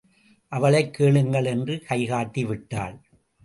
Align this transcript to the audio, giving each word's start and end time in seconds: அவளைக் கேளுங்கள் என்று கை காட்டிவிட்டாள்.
அவளைக் 0.47 0.93
கேளுங்கள் 0.93 1.45
என்று 1.45 1.83
கை 1.87 2.09
காட்டிவிட்டாள். 2.09 2.99